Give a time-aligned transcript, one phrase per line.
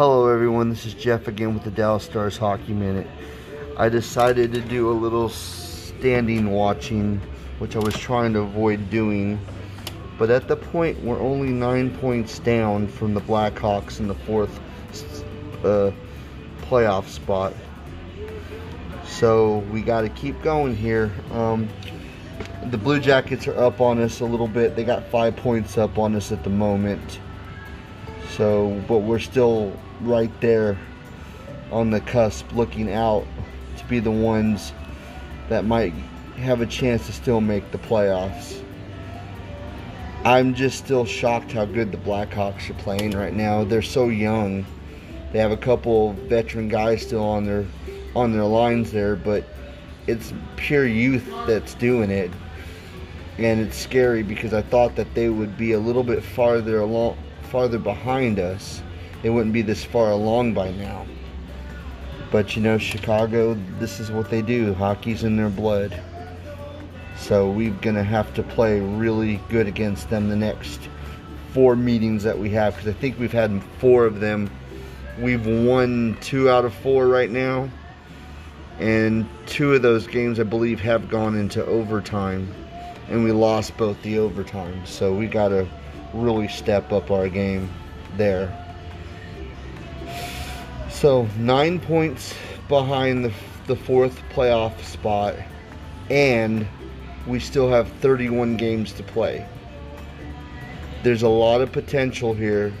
[0.00, 3.06] Hello everyone, this is Jeff again with the Dallas Stars Hockey Minute.
[3.76, 7.20] I decided to do a little standing watching,
[7.58, 9.38] which I was trying to avoid doing.
[10.18, 14.58] But at the point, we're only nine points down from the Blackhawks in the fourth
[15.64, 15.90] uh,
[16.62, 17.52] playoff spot.
[19.04, 21.12] So we got to keep going here.
[21.30, 21.68] Um,
[22.70, 24.76] the Blue Jackets are up on us a little bit.
[24.76, 27.20] They got five points up on us at the moment.
[28.36, 30.78] So, but we're still right there
[31.72, 33.26] on the cusp looking out
[33.76, 34.72] to be the ones
[35.48, 35.92] that might
[36.36, 38.62] have a chance to still make the playoffs.
[40.24, 43.64] I'm just still shocked how good the Blackhawks are playing right now.
[43.64, 44.64] They're so young.
[45.32, 47.66] They have a couple veteran guys still on their
[48.14, 49.44] on their lines there, but
[50.06, 52.30] it's pure youth that's doing it.
[53.38, 57.16] And it's scary because I thought that they would be a little bit farther along
[57.50, 58.82] farther behind us
[59.22, 61.06] they wouldn't be this far along by now.
[62.30, 64.72] But you know, Chicago, this is what they do.
[64.74, 66.00] Hockey's in their blood.
[67.16, 70.88] So we're going to have to play really good against them the next
[71.52, 74.50] four meetings that we have because I think we've had four of them.
[75.18, 77.68] We've won two out of four right now.
[78.78, 82.50] And two of those games, I believe, have gone into overtime.
[83.10, 84.86] And we lost both the overtime.
[84.86, 85.68] So we got to
[86.12, 87.70] really step up our game
[88.16, 88.56] there.
[90.88, 92.34] So nine points
[92.68, 93.32] behind the,
[93.66, 95.34] the fourth playoff spot,
[96.10, 96.66] and
[97.26, 99.46] we still have 31 games to play.
[101.02, 102.72] There's a lot of potential here.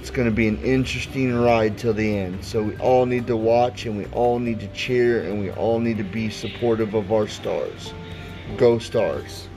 [0.00, 2.44] It's going to be an interesting ride till the end.
[2.44, 5.78] So we all need to watch and we all need to cheer and we all
[5.78, 7.92] need to be supportive of our stars.
[8.56, 9.48] Go Stars.